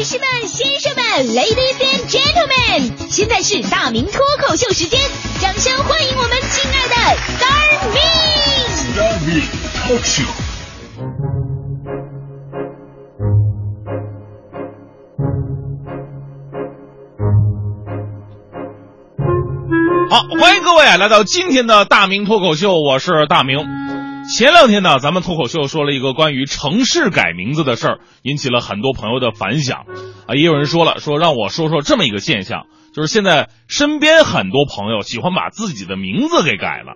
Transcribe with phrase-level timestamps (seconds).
[0.00, 4.98] 女士们、先生们，Ladies and Gentlemen，现在是大明脱口秀时间，
[5.42, 6.94] 掌声欢迎我们亲爱的
[7.36, 8.00] Star Me！
[8.96, 9.42] 大明
[9.74, 10.24] 脱口秀。
[20.08, 23.58] 好，欢迎各位啊，来到今天的大明脱口秀，我是大明。
[24.28, 29.86] 前两天呢，咱们脱口秀说了一个关于城市改名字的事儿，引起了很多朋友的反响
[30.26, 30.34] 啊。
[30.34, 36.94] 也有人说了，说让我说说这么一个现象，就是现在身边很多朋友喜欢把自己的名字给改了。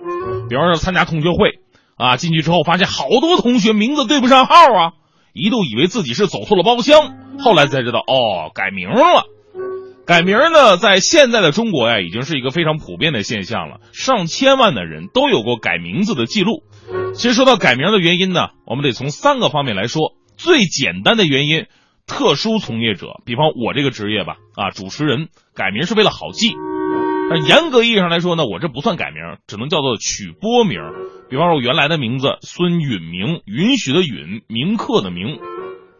[0.48, 1.60] 比方说参加同学会
[1.96, 4.92] 啊，进去之后发现好多同学名字对不上号啊，
[5.32, 9.24] 一度以为自己是走错了包厢，后来才知道哦，改名了。
[10.06, 13.78] 改名呢，在现在的中国呀，已经是一个非常普遍的现象了。
[13.92, 16.62] 上千万的人都有过改名字的记录。
[17.14, 20.14] 其实说到改名的原因呢，我们得从三个方面来说。
[20.36, 21.66] 最简单的原因，
[22.08, 26.52] 特殊从业者，比方我这个职业吧，啊，主持人改名是为了好记。
[27.30, 30.80] 而严格意义上来说呢，我这不算改名，只能叫做取播名。
[31.30, 35.38] 比方说，我原来的名字孙允明，允许的允，铭刻的铭，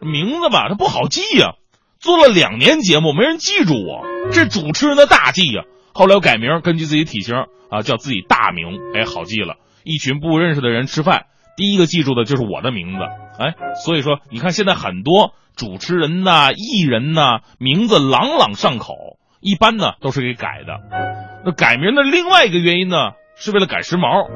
[0.01, 1.53] 名字吧，它不好记呀。
[1.97, 5.63] 做了两年节目，没人记住我，这主持人的大忌呀。
[5.93, 7.35] 后来我改名，根据自己体型
[7.71, 9.55] 啊，叫自己大名，哎，好记了。
[9.85, 12.99] 一群不认识的人吃饭，第一个记住的就是我的名字，
[13.39, 13.53] 哎，
[13.85, 21.43] 所以说你看现在很多主持人呐、艺人呐，名字朗朗上口，一般呢都是给改的。
[21.45, 24.27] 那改名的另外一个原因呢，是为了赶时髦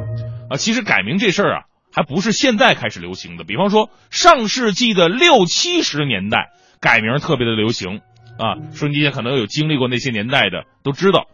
[0.50, 0.56] 啊。
[0.56, 1.64] 其实改名这事儿啊，
[1.94, 3.44] 还不是现在开始流行的。
[3.44, 6.52] 比方说上世纪的六七十年代。
[6.82, 8.00] 改名特别的流行，
[8.38, 11.26] 啊，收音机前可能有经历过那些年代的都知道，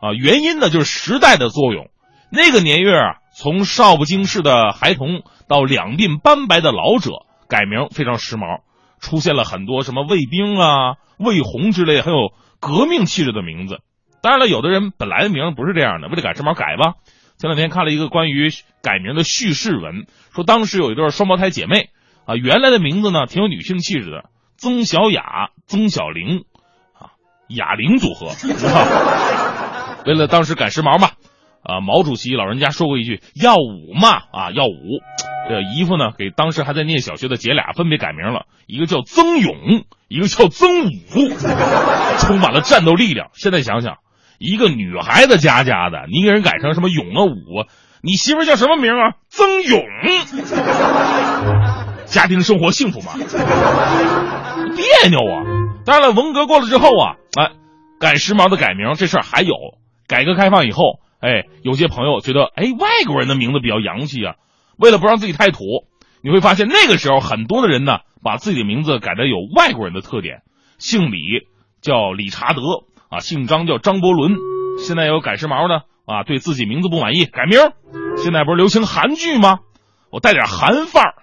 [0.00, 1.86] 啊，原因呢就是时代的作用。
[2.32, 8.62] 那个年月啊，从少不经事的孩童到两鬓斑白的老者，改名非常时髦，
[8.98, 13.78] 出现了很多什么卫兵啊、卫红之类很有革命气质的名字。
[14.20, 16.94] 当然了，有的人本来的名不是这样的，为了赶时髦改吧。
[17.38, 18.50] 前两天看了一个关于
[18.82, 21.90] 改名的叙事文，说当时有一对双胞胎姐妹，
[22.26, 24.24] 啊，原来的名字呢挺有女性气质的。
[24.56, 26.42] 曾小雅、曾小玲，
[26.92, 27.14] 啊，
[27.46, 28.32] 哑铃组合。
[30.06, 31.10] 为了当时赶时髦嘛，
[31.68, 34.72] 啊，毛主席老人家说过一句“耀武嘛”，啊，耀武。
[35.50, 40.90] 这姨夫呢，给当时还在念小学的姐俩分别改名了，一个叫曾勇，一个叫曾武，
[42.18, 43.28] 充满了战斗力量。
[43.34, 43.98] 现在想想，
[44.38, 47.68] 一个女孩子家家的，你给人改成什么勇啊武啊？
[48.02, 49.12] 你媳妇叫什么名啊？
[49.28, 49.84] 曾勇。
[52.06, 53.12] 家庭生活幸福吗？
[54.74, 55.44] 别扭啊！
[55.84, 57.50] 当然了，文革过了之后啊，哎，
[58.00, 59.54] 赶时髦的改名这事儿还有。
[60.06, 64.34] 改革开放以后，哎，有些朋友觉得，哎，外国人的名字比较洋气啊。
[64.76, 65.64] 为了不让自己太土，
[66.22, 70.42] 你会发现那个时候很多的人呢，把自己的名字改的有外国人的特点。
[70.78, 71.18] 姓李
[71.80, 72.60] 叫理查德
[73.08, 74.36] 啊，姓张叫张伯伦。
[74.86, 77.58] 现在有改时髦的啊，对自己名字不满意改名。
[78.16, 79.58] 现在不是流行韩剧吗？
[80.10, 81.14] 我带点韩范儿。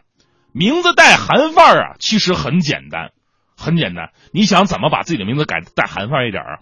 [0.51, 3.11] 名字带韩范儿啊，其实很简单，
[3.57, 4.11] 很简单。
[4.33, 6.59] 你想怎么把自己的名字改带韩范儿一点啊？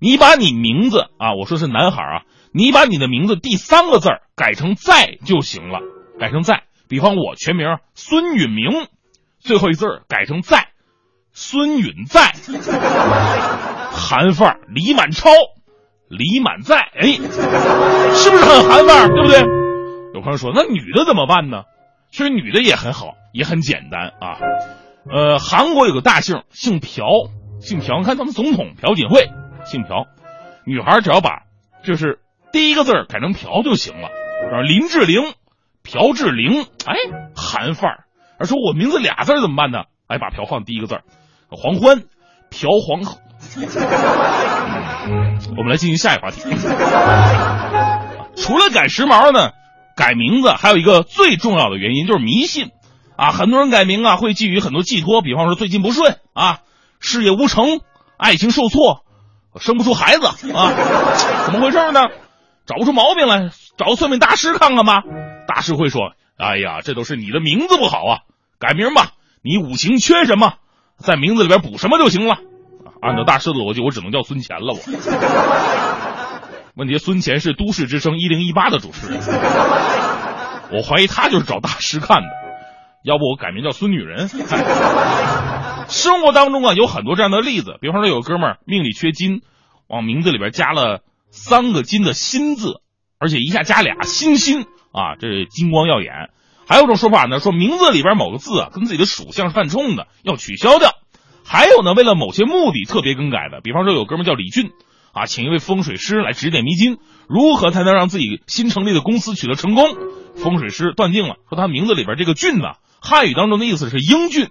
[0.00, 2.22] 你把你名字啊，我说是男孩啊，
[2.54, 5.80] 你把你的名字第三个字儿改成在就行了，
[6.20, 6.64] 改成在。
[6.88, 8.88] 比方我全名孙允明，
[9.40, 10.68] 最后一字儿改成在，
[11.32, 12.34] 孙允在，
[13.90, 15.30] 韩范儿李满超，
[16.08, 17.12] 李满在，哎，
[18.14, 19.08] 是不是很韩范儿？
[19.08, 19.40] 对不对？
[20.14, 21.62] 有朋友说，那女的怎么办呢？
[22.10, 24.36] 其实女的也很好，也很简单啊。
[25.10, 27.30] 呃，韩国有个大姓，姓朴，
[27.60, 27.98] 姓朴。
[28.00, 29.30] 你看他们总统朴槿惠，
[29.64, 30.06] 姓朴。
[30.66, 31.44] 女孩只要把
[31.82, 32.20] 就是
[32.52, 34.08] 第一个字改成朴就行了。
[34.50, 35.34] 然后林志玲，
[35.82, 36.94] 朴志玲，哎，
[37.34, 38.04] 韩范儿。
[38.38, 39.84] 而说我名字俩字怎么办呢？
[40.08, 41.00] 哎，把朴放第一个字
[41.48, 42.04] 黄欢，
[42.50, 43.02] 朴黄。
[45.56, 46.42] 我们来进行下一话题。
[48.36, 49.50] 除了赶时髦呢？
[49.94, 52.70] 改名字还有一个最重要的原因就是迷信，
[53.14, 56.60] 啊，很多人改名啊会寄予很多寄托，比方说最近不顺啊，
[56.98, 57.80] 事业无成，
[58.16, 59.04] 爱情受挫，
[59.60, 60.72] 生不出孩子啊，
[61.44, 62.08] 怎么回事呢？
[62.66, 65.02] 找不出毛病来，找算命大师看看吧。
[65.48, 68.18] 大师会说：“哎呀，这都是你的名字不好啊，
[68.58, 69.12] 改名吧，
[69.42, 70.54] 你五行缺什么，
[70.98, 72.36] 在名字里边补什么就行了。”
[73.02, 74.78] 按照大师的逻辑，我只能叫孙乾了，我。
[76.76, 79.18] 问题，孙乾是都市之声一零一八的主持人，
[80.70, 82.28] 我怀疑他就是找大师看的。
[83.02, 84.28] 要不我改名叫孙女人？
[85.90, 89.42] 生活当中啊，有很多这样的例子，比方说有个哥们儿命里缺金，
[89.88, 91.00] 往名字里边加了
[91.32, 92.80] 三个金的鑫字，
[93.18, 94.62] 而且一下加俩星星
[94.92, 96.30] 啊，这金光耀眼。
[96.68, 100.92] 还有种说法呢，说名字里边某个字啊跟自己的属相是犯冲的，要取消掉。
[101.44, 104.70] 还有呢，为了某些目的特别更改的，比方说有哥们叫李俊，
[105.12, 106.98] 啊，请一位风水师来指点迷津，
[107.28, 109.88] 如何才能让自己新成立的公司取得成功？
[110.36, 114.48] 风水师断定了，说他名字里边这个俊呢，汉语当中的意思是英俊，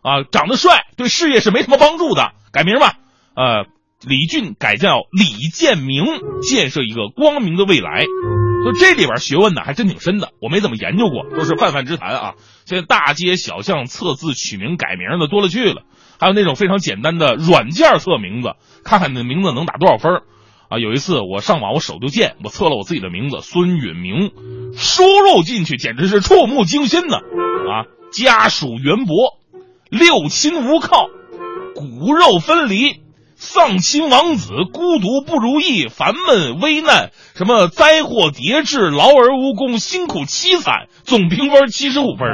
[0.00, 2.94] 啊，长得帅，对事业是没什么帮助的，改名吧，
[3.34, 3.66] 呃，
[4.06, 6.04] 李俊改叫李建明，
[6.40, 8.04] 建设一个光明的未来。
[8.62, 12.34] 说这里边学问呢还真挺深的，我没怎么研究过，都是泛泛之谈啊。
[12.64, 15.82] 现在大街小巷测字取名改名的多了去了，
[16.20, 18.54] 还有那种非常简单的软件测名字，
[18.84, 20.22] 看看你的名字能打多少分
[20.68, 20.78] 啊。
[20.78, 24.30] 有一次我上网，我手就贱，我测了我自己的名字孙允明，
[24.76, 27.86] 输入进去简直是触目惊心呢啊！
[28.12, 29.38] 家属渊博，
[29.90, 31.08] 六亲无靠，
[31.74, 33.07] 骨肉分离。
[33.40, 42.28] 丧亲亡子，孤独不如意，烦闷危难，什么灾祸叠至，劳而无功，辛苦凄惨，总评分七十五分。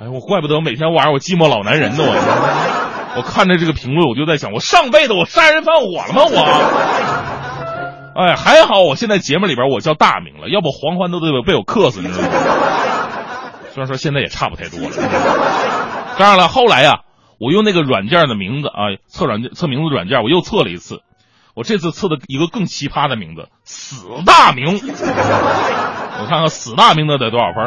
[0.00, 2.04] 哎，我怪不得每天晚上我寂寞老男人呢。
[2.06, 6.22] 我我看着这个评论，我就在想，我上辈子我杀人放火了吗？
[8.14, 12.28] 我，哎，还好我现在节目里边我叫大名了，要不黄欢都得被我克死，你知道吗？
[13.74, 14.90] 虽然说现在也差不太多了。
[16.16, 17.01] 当然了，后来呀。
[17.42, 21.00] 我用那个软件的名字啊，测软件测名字软件，我又测了一次。
[21.56, 24.78] 我这次测的一个更奇葩的名字——死大名。
[24.78, 27.64] 我看看死大名的得多少分？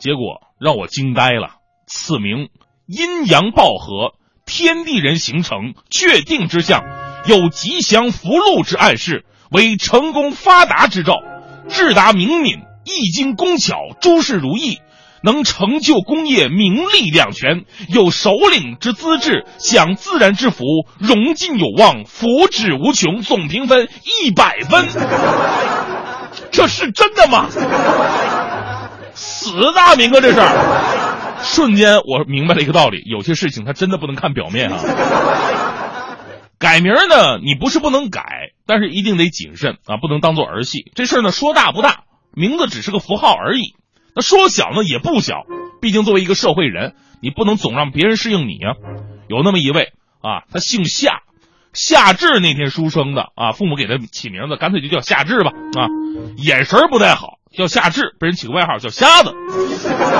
[0.00, 1.50] 结果让我惊呆了。
[1.86, 2.48] 此名
[2.88, 4.14] 阴阳报合，
[4.44, 6.82] 天地人形成，确定之象，
[7.26, 11.14] 有吉祥福禄之暗示，为成功发达之兆，
[11.68, 14.80] 智达明敏，易经工巧，诸事如意。
[15.22, 20.64] 能成就功业，名利两全，有首领之资质，享自然之福，
[20.98, 23.88] 荣尽有望，福祉无穷，总评分
[24.24, 24.86] 一百分。
[26.50, 27.48] 这是真的吗？
[29.14, 30.20] 死大明啊！
[30.20, 30.40] 这是。
[31.42, 34.78] 瞬间我明白了一个道理：有些事情它真的不能看表面啊。
[36.58, 40.90] 改名呢，你不是不能改，但是一定得谨慎啊，不能当做儿戏。
[40.94, 43.74] 这事儿呢，说大不大，名字只是个符号而已。
[44.14, 45.44] 那说小呢也不小，
[45.80, 48.74] 毕竟作为一个社会人，你不能总让别人适应你啊。
[49.28, 51.20] 有那么一位啊，他姓夏，
[51.72, 55.86] 夏至那天出生的啊，父母给他起名字，干脆就叫夏至吧啊。
[56.36, 59.32] 眼神不太好，叫夏至，被人起个外号叫瞎子。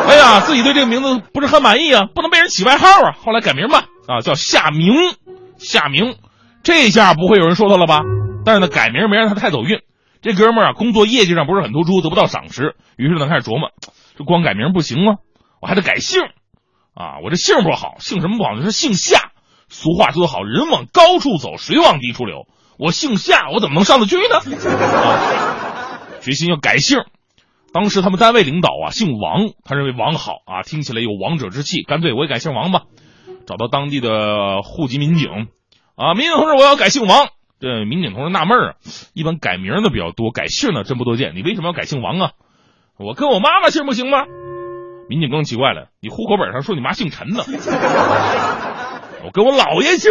[0.07, 3.13] 哎呀，自己对这个名字不是很满意啊，不能被人起外号啊。
[3.19, 4.95] 后来改名吧啊，叫夏明，
[5.59, 6.15] 夏明，
[6.63, 8.03] 这下不会有人说他了吧？
[8.45, 9.81] 但是呢，改名没让他太走运。
[10.23, 12.77] 这哥们儿啊，工作业绩上不是很突出，得不到赏识。
[12.97, 13.71] 于是呢，开始琢磨，
[14.17, 15.15] 这光改名不行吗，
[15.63, 16.21] 我还得改姓
[16.95, 17.21] 啊。
[17.25, 18.55] 我这姓不好，姓什么不好？
[18.57, 19.33] 就是姓夏。
[19.69, 22.47] 俗话说得好，人往高处走，水往低处流。
[22.79, 24.37] 我姓夏，我怎么能上得去呢？
[24.69, 26.99] 啊，决心要改姓。
[27.73, 32.83] 当时他们单位领导啊，姓王，他认为王好啊，听起来有王者之气，干脆我也改姓王吧。
[33.47, 35.49] 找到当地的户籍民警
[35.97, 37.29] 啊，民警同志，我要改姓王。
[37.61, 38.75] 这民警同志纳闷啊，
[39.13, 41.35] 一般改名的比较多，改姓的真不多见。
[41.37, 42.33] 你为什么要改姓王啊？
[42.97, 44.25] 我跟我妈妈姓不行吗？
[45.11, 47.45] 民警更奇怪了，你户口本上说你妈姓陈呢。
[49.23, 50.11] 我跟我姥爷姓。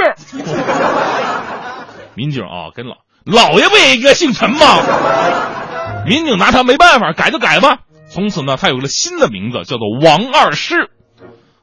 [2.14, 6.04] 民警啊，跟老姥爷不也应该姓陈吗？
[6.06, 7.80] 民警拿他没办法，改就改吧。
[8.10, 10.92] 从此呢，他有了新的名字，叫做王二世。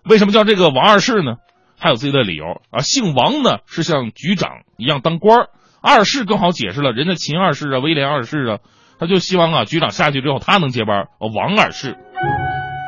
[0.04, 1.36] 为什么叫这个王二世呢？
[1.78, 2.80] 他有自己的理由啊。
[2.80, 5.48] 姓王呢，是像局长一样当官儿。
[5.86, 8.58] 二世更好解释了，人家秦二世啊，威廉二世啊，
[8.98, 11.96] 他就希望啊，局长下去之后他能接班，王二世。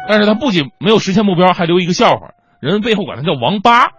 [0.09, 3.93] 但是他不仅没有实现目标，还留一个笑话，人背后管他叫王八，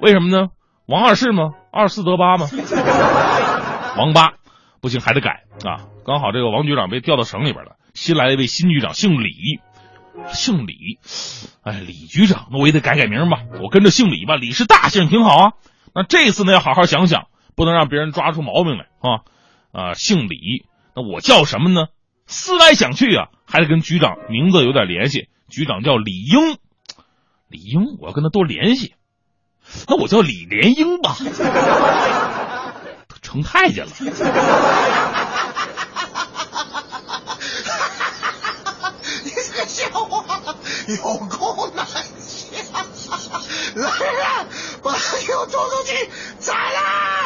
[0.00, 0.50] 为什么呢？
[0.86, 1.54] 王二世吗？
[1.72, 2.46] 二四得八吗？
[3.98, 4.34] 王八，
[4.80, 5.90] 不行还得改啊！
[6.06, 9.58] 刚好这个王局长被调到省里边了，新来一位新局长，姓李，
[10.28, 11.00] 姓李，
[11.64, 15.52] 哎，李局长，那我也得改改名吧，我跟着姓李吧，李是大姓，挺好啊。
[15.92, 17.24] 那这次呢，要好好想想。
[17.56, 19.24] 不能让别人抓出毛病来啊！
[19.72, 21.86] 啊，姓李，那我叫什么呢？
[22.26, 25.28] 思来想去啊，还得跟局长名字有点联系。
[25.48, 26.58] 局长叫李英，
[27.48, 28.94] 李英，我要跟他多联系。
[29.88, 31.16] 那我叫李连英吧，
[33.22, 33.92] 成太监了。
[39.24, 40.40] 你这个笑话
[40.88, 42.72] 有够难笑！
[43.74, 44.46] 来人，
[44.82, 46.08] 把他给我拖出去
[46.38, 47.25] 斩了！